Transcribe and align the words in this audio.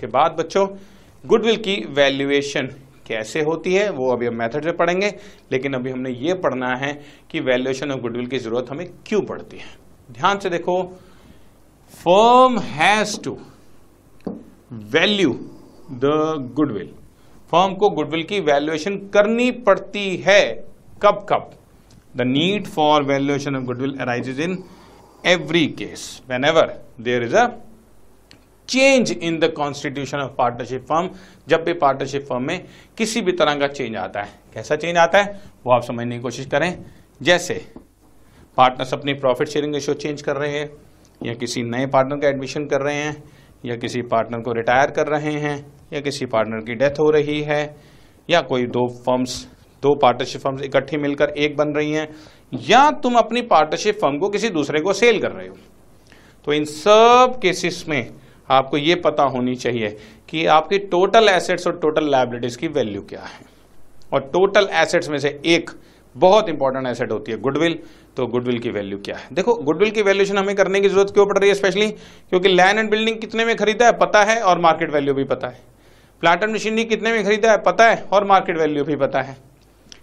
इसके 0.00 0.06
बाद 0.08 0.32
बच्चों 0.32 0.66
गुडविल 1.24 1.56
की 1.58 1.74
वैल्यूएशन 1.94 2.66
कैसे 3.06 3.40
होती 3.42 3.74
है, 3.74 3.88
वो 3.90 4.10
अभी 4.12 4.26
हम 4.26 4.34
मेथड 4.34 4.64
से 4.64 4.72
पढ़ेंगे, 4.72 5.12
लेकिन 5.52 5.74
अभी 5.74 5.90
हमने 5.90 6.10
ये 6.10 6.34
पढ़ना 6.40 6.74
है 6.76 6.92
कि 7.30 7.40
वैल्यूएशन 7.40 7.90
ऑफ़ 7.92 8.00
गुडविल 8.00 8.26
की 8.26 8.38
ज़रूरत 8.38 8.70
हमें 8.70 8.86
क्यों 9.06 9.20
पड़ती 9.22 9.56
है। 9.56 9.68
ध्यान 10.10 10.38
से 10.38 10.50
देखो 10.50 10.82
firm 11.92 12.58
has 12.70 13.20
to 13.22 13.36
value 14.90 15.32
the 15.94 16.16
goodwill 16.56 16.90
firm 17.52 17.74
को 17.74 17.90
गुडविल 17.92 18.22
की 18.24 18.40
वैल्यूएशन 18.42 18.96
करनी 19.14 19.50
पड़ती 19.62 20.16
है। 20.26 20.42
कब 21.02 21.26
कब? 21.30 21.50
The 22.14 22.20
need 22.26 22.66
for 22.68 23.02
valuation 23.04 23.56
of 23.56 23.64
goodwill 23.64 23.96
arises 24.00 24.40
in 24.40 24.62
every 25.24 25.66
case 25.78 26.22
whenever 26.46 26.78
there 27.00 27.22
is 27.22 27.36
a 27.36 27.50
change 28.70 29.10
in 29.12 29.38
the 29.38 29.52
constitution 29.52 30.18
of 30.18 30.30
partnership 30.30 30.82
firm 30.82 31.08
जब 31.48 31.64
भी 31.64 31.72
पार्टनरशिप 31.72 32.22
फर्म 32.22 32.46
में 32.46 32.64
किसी 32.98 33.20
भी 33.20 33.32
तरह 33.32 33.54
का 33.54 33.66
चेंज 33.66 33.96
आता 33.96 34.20
है, 34.20 34.32
कैसा 34.54 34.76
चेंज 34.76 34.96
आता 34.96 35.18
है, 35.18 35.40
वो 35.66 35.72
आप 35.72 35.82
समझने 35.82 36.16
की 36.16 36.22
कोशिश 36.22 36.46
करें। 36.46 36.84
जैसे 37.20 37.54
पार्टनर्स 38.58 38.94
अपनी 38.94 39.12
प्रॉफिट 39.14 39.48
शेयरिंग 39.48 39.74
रेशियो 39.74 39.94
चेंज 39.94 40.22
कर 40.22 40.36
रहे 40.36 40.58
हैं, 40.58 40.68
या 41.20 41.34
किसी 41.34 41.62
नए 41.62 41.86
पार्टनर 41.86 42.16
का 42.16 42.28
एडमिशन 42.28 42.66
कर 42.66 42.82
रहे 42.82 42.94
हैं, 42.94 43.22
या 43.64 43.76
किसी 43.76 44.02
पार्टनर 44.02 44.40
को 44.40 44.52
रिटायर 44.52 44.90
कर 44.90 45.06
रहे 45.06 45.32
हैं, 45.32 45.56
या 45.92 46.00
किसी 46.00 46.26
पार्टनर 46.26 46.64
की 46.64 46.74
डेथ 46.74 47.00
हो 47.00 47.10
रही 47.10 47.40
है, 47.42 47.62
या 48.28 48.40
कोई 48.40 48.66
दो 48.66 48.86
फर्म्स 49.06 49.46
दो 49.82 49.94
पार्टनरशिप 49.94 50.40
फर्म्स 50.40 50.62
इकट्ठी 50.62 50.96
मिलकर 50.96 51.28
एक 51.38 51.56
बन 51.56 51.72
रही 51.72 51.92
हैं, 51.92 52.08
या 52.52 52.90
तुम 53.02 53.14
अपनी 53.14 53.42
पार्टनरशिप 53.42 53.94
फर्म 53.94 54.18
को 54.18 54.28
किसी 54.28 54.48
दूसरे 54.48 54.80
को 54.80 54.92
सेल 54.92 55.20
कर 55.20 55.32
रहे 55.32 55.48
हो। 55.48 55.56
तो 56.44 56.52
इन 56.52 56.64
सब 56.64 57.38
केसेस 57.42 57.84
में 57.88 58.10
आपको 58.50 58.76
ये 58.76 58.94
पता 58.96 59.22
होनी 59.24 59.54
चाहिए 59.56 59.96
कि 60.28 60.44
आपकी 60.48 60.78
टोटल 60.88 61.28
एसेट्स 61.28 61.66
और 61.66 61.78
टोटल 61.78 62.10
लाइबिलिटीज 62.10 62.56
की 62.56 62.68
वैल्यू 62.68 63.02
क्या 63.02 63.20
है। 63.20 63.40
और 64.12 64.20
टोटल 64.32 64.68
एसेट्स 64.74 65.08
में 65.08 65.18
से 65.18 65.40
एक 65.46 65.70
बहुत 66.16 66.48
इंपॉर्टेंट 66.48 66.86
एसेट 66.86 67.12
होती 67.12 67.32
है 67.32 67.40
गुडविल 67.40 67.78
तो 68.16 68.26
गुडविल 68.26 68.58
की 68.58 68.70
वैल्यू 68.70 68.98
क्या 68.98 69.16
है? 69.16 69.26
देखो 69.32 69.54
गुडविल 69.56 69.90
की 69.90 70.02
वैल्यूशन 70.02 70.38
हमें 70.38 70.54
करने 70.56 70.80
की 70.80 70.88
ज़रूरत 70.88 71.10
क्यों 71.10 71.26
पड़ 71.26 71.38
रही 71.38 71.48
है 71.48 71.54
स्पेशली 71.54 71.88
क्योंकि 71.88 72.48
लैंड 72.48 72.78
एंड 72.78 72.90
बिल्डिंग 72.90 73.18
कितने 73.18 73.44
में 73.44 73.54
खरीदा 73.56 73.86
है 73.86 73.92
पता 73.98 74.22
है 74.24 74.40
और 74.42 74.58
मार्केट 74.58 74.90
वैल्यू 74.92 75.14
भी 75.14 75.24
पता 75.24 75.48
है। 75.48 75.60
प्लांट 76.22 76.42
एंड 76.42 76.52
मशीनरी 76.54 76.84
कितने 76.84 77.12
में 77.12 77.24
खरीदा 77.24 77.50
है 77.50 77.62
पता 77.62 77.88
है 77.88 78.02
और 78.12 78.24
मार्केट 78.24 78.58
वैल्यू 78.58 78.84
भी 78.84 78.96
पता 78.96 79.22
है। 79.22 79.36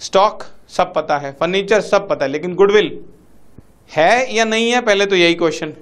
स्टॉक 0.00 0.42
सब 0.68 0.92
पता 0.94 1.18
है 1.18 1.32
फर्नीचर 1.32 1.80
सब 1.82 2.08
पता 2.08 2.24
है, 2.24 2.30
लेकिन 2.30 2.54
गुडविल 2.54 2.98
है 3.90 4.34
या 4.34 4.44
नहीं 4.44 4.70
है? 4.70 4.80
पहले 4.80 5.06
तो 5.06 5.16
यही 5.16 5.34
क्वेश्चन 5.34 5.72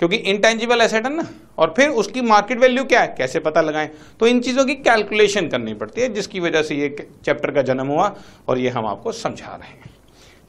क्योंकि 0.00 0.16
इंटेंजिबल 0.16 0.80
एसेट 0.80 1.04
है 1.06 1.14
ना, 1.14 1.26
और 1.58 1.72
फिर 1.76 1.88
उसकी 1.90 2.20
मार्केट 2.20 2.58
वैल्यू 2.58 2.84
क्या 2.84 3.00
है? 3.00 3.14
कैसे 3.18 3.40
पता 3.40 3.60
लगाएँ? 3.60 3.88
तो 4.20 4.26
इन 4.26 4.40
चीज़ों 4.40 4.64
की 4.64 4.74
कैलकुलेशन 4.74 5.48
करनी 5.48 5.74
पड़ती 5.74 6.00
है, 6.00 6.12
जिसकी 6.14 6.40
वजह 6.40 6.62
से 6.62 6.74
ये 6.74 6.88
चैप्टर 7.24 7.50
का 7.50 7.62
जन्म 7.62 7.86
हुआ, 7.86 8.14
और 8.48 8.58
ये 8.58 8.68
हम 8.68 8.86
आपको 8.86 9.12
समझा 9.12 9.54
रहे 9.54 9.68
हैं। 9.68 9.90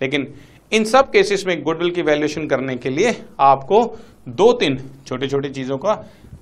लेकिन 0.02 0.34
इन 0.72 0.84
सब 0.84 1.12
केसेस 1.12 1.46
में 1.48 1.62
गुडविल 1.64 1.92
की 1.92 2.02
वैल्यूएशन 2.02 2.48
करने 2.48 2.76
के 2.76 2.90
लिए 2.90 3.16
आपको 3.40 3.84
दो 4.28 4.52
तीन 4.54 4.80
छोटी 5.08 5.28
छोटी 5.28 5.50
चीज़ों 5.50 5.78
का 5.78 5.94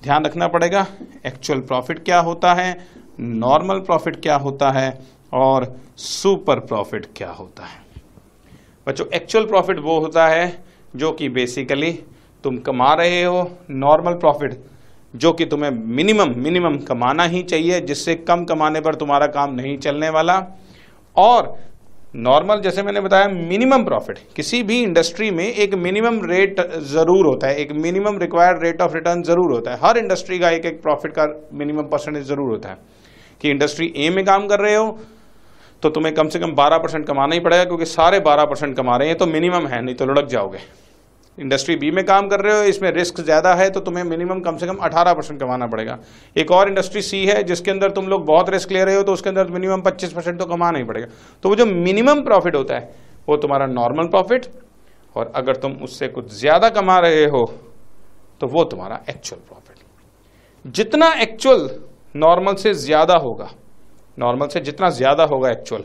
ध्यान 0.02 0.24
रखना 0.24 0.48
पड़ेगा। 0.48 0.86
एक्चुअल 1.26 1.60
प्रॉफिट 1.60 2.04
क्या 2.04 2.20
होता 2.20 2.54
है 2.54 2.86
नॉर्मल 3.20 3.80
प्रॉफिट 3.80 4.20
क्या 4.22 4.36
होता 4.36 4.70
है, 4.70 4.98
और 5.32 5.74
सुपर 5.96 6.60
प्रॉफिट 6.60 7.06
क्या 7.16 7.30
होता 7.30 7.64
है। 7.64 7.82
बच्चों 8.86 9.06
एक्चुअल 9.14 9.46
प्रॉफिट 9.46 9.78
वो 9.78 9.98
होता 10.00 10.26
है 10.28 10.64
जो 10.96 11.10
कि 11.12 11.28
बेसिकली 11.28 11.98
तुम 12.44 12.56
कमा 12.60 12.92
रहे 12.94 13.22
हो 13.22 13.50
नॉर्मल 13.72 14.14
प्रॉफिट 14.16 14.58
जो 15.14 15.32
कि 15.32 15.44
तुम्हें 15.46 15.70
मिनिमम 15.70 16.32
मिनिमम 16.38 16.76
कमाना 16.86 17.24
ही 17.24 17.42
चाहिए, 17.44 17.80
जिससे 17.82 18.14
कम 18.22 18.44
कमाने 18.44 18.80
पर 18.80 18.94
तुम्हारा 18.96 19.26
काम 19.28 19.54
नहीं 19.54 19.76
चलने 19.78 20.08
वाला। 20.10 20.40
और 21.16 21.54
नॉर्मल 22.18 22.60
जैसे 22.60 22.82
मैंने 22.82 23.00
बताया 23.00 23.28
मिनिमम 23.28 23.84
प्रॉफिट 23.84 24.18
किसी 24.36 24.62
भी 24.62 24.80
इंडस्ट्री 24.82 25.30
में 25.30 25.44
एक 25.44 25.74
मिनिमम 25.76 26.20
रेट 26.24 26.60
ज़रूर 26.84 27.26
होता 27.26 27.46
है, 27.46 27.56
एक 27.56 27.72
minimum 27.74 28.18
required 28.18 28.62
rate 28.64 28.82
of 28.82 28.94
return 28.94 29.22
ज़रूर 29.24 29.52
होता 29.52 29.70
है। 29.70 29.78
हर 29.80 29.98
इंडस्ट्री 29.98 30.38
का 30.38 30.50
एक 30.50 30.66
एक 30.66 30.80
प्रॉफिट 30.82 31.12
का 31.12 31.26
मिनिमम 31.54 31.88
परसेंटेज 31.88 32.24
ज़रूर 32.24 32.50
होता 32.50 32.68
है। 32.68 32.78
कि 33.40 33.50
इंडस्ट्री 33.50 33.92
ए 33.96 34.10
में 34.10 34.24
काम 34.24 34.46
कर 34.46 34.60
रहे 34.60 34.74
हो 34.74 34.86
तो 35.82 35.90
तुम्हें 35.90 36.14
कम 36.14 36.28
से 36.28 36.38
कम 36.38 36.52
12 36.54 36.78
परसेंट 36.78 37.06
कमाना 37.06 37.34
ही 37.34 37.40
पड़ेगा, 37.40 37.64
क्योंकि 37.64 37.84
सारे 37.86 38.20
12 38.22 38.44
परसेंट 38.44 38.76
कमा 38.76 38.96
रहे 38.96 39.08
हैं 39.08 39.16
तो 39.18 39.26
मिनिमम 39.28 39.66
है, 39.66 39.82
नहीं 39.82 39.94
तो 39.94 40.06
लुढ़क 40.06 40.26
जाओगे। 40.28 40.58
इंडस्ट्री 41.38 41.74
बी 41.76 41.90
में 41.90 42.04
काम 42.04 42.28
कर 42.28 42.40
रहे 42.40 42.56
हो, 42.56 42.62
इसमें 42.64 42.90
रिस्क 42.92 43.20
ज़्यादा 43.20 43.54
है 43.54 43.68
तो 43.70 43.80
तुम्हें 43.80 44.04
मिनिमम 44.04 44.40
कम 44.40 44.56
से 44.56 44.66
कम 44.66 44.76
18 44.84 45.14
परसेंट 45.14 45.40
कमाना 45.40 45.66
पड़ेगा। 45.66 45.98
एक 46.36 46.50
और 46.52 46.68
इंडस्ट्री 46.68 47.02
सी 47.02 47.24
है, 47.26 47.42
जिसके 47.44 47.70
अंदर 47.70 47.90
तुम 47.92 48.08
लोग 48.08 48.26
बहुत 48.26 48.50
रिस्क 48.50 48.72
ले 48.72 48.84
रहे 48.84 48.96
हो 48.96 49.02
तो 49.02 49.12
उसके 49.12 49.28
अंदर 49.28 49.50
मिनिमम 49.52 49.82
25 49.82 50.12
परसेंट 50.12 50.38
तो 50.38 50.46
कमाना 50.46 50.78
ही 50.78 50.84
पड़ेगा। 50.84 51.06
तो 51.42 51.48
वो 51.48 51.56
जो 51.56 51.66
मिनिमम 51.66 52.22
प्रॉफिट 52.24 52.56
होता 52.56 52.74
है, 52.74 52.90
वो 53.28 53.36
तुम्हारा 53.38 53.66
नॉर्मल 53.68 54.08
प्रॉफिट, 54.08 54.46
और 55.16 55.32
अगर 55.36 55.56
तुम 55.56 55.72
उससे 55.82 56.08
कुछ 56.08 56.32
ज़्यादा 56.34 56.68
कमा 56.70 56.98
रहे 57.00 57.24
हो 57.26 57.44
तो 58.40 58.46
वो 58.48 58.64
तुम्हारा 58.66 59.00
एक्चुअल 59.08 59.40
प्रॉफिट 59.42 60.72
जितना 60.74 61.12
एक्चुअल 61.22 61.68
नॉर्मल 62.16 62.54
से 62.56 62.72
ज़्यादा 62.76 63.14
होगा 63.18 63.48
नॉर्मल 64.18 64.48
से 64.48 64.60
जितना 64.62 64.88
ज़्यादा 64.92 65.24
होगा 65.24 65.50
एक्चुअल 65.50 65.84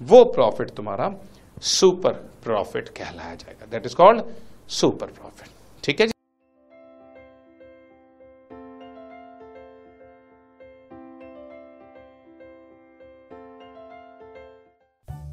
वो 0.00 0.22
प्रॉफिट 0.26 0.70
तुम्हारा 0.70 1.10
सुपर 1.64 2.12
प्रॉफिट 2.44 2.88
कहलाया 2.90 3.34
जाएगा। 3.34 3.66
That 3.70 3.86
is 3.86 3.94
called 3.96 4.22
super 4.68 5.06
profit. 5.06 5.48
ठीक 5.84 6.00
है 6.00 6.06
जी? 6.06 6.12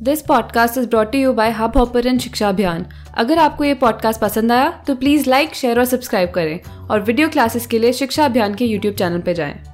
This 0.04 0.22
podcast 0.22 0.78
is 0.78 0.88
brought 0.88 1.16
you 1.16 1.34
by 1.34 1.52
Hubhopper 1.78 2.18
Shiksha 2.18 2.50
Abhiyan 2.50 2.86
अगर 3.18 3.38
आपको 3.38 3.64
ये 3.64 3.74
पॉडकास्ट 3.74 4.22
पसंद 4.22 4.52
आया 4.52 4.84
तो 4.88 4.96
प्लीज़ 4.96 5.30
लाइक 5.30 5.54
शेयर 5.54 5.80
और 5.80 5.86
सब्सक्राइब 5.86 6.32
करें 6.32 6.88
और 6.88 7.02
वीडियो 7.02 7.30
क्लासेस 7.30 7.68
के 7.68 7.80
लिए 7.80 7.94
शिक्षा 7.94 8.26
अभियान 8.26 8.56
के 8.56 8.66
यूट्यूब 8.66 8.96
चैनल 8.96 9.22
पर 9.22 9.34
जाएँ। 9.34 9.73